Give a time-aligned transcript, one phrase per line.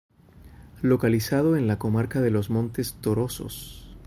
[0.81, 3.95] Localizado en la comarca de los Montes Torozos.